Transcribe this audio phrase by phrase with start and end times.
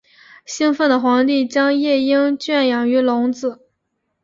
[0.47, 3.69] 兴奋的皇帝将夜莺圈养于笼子。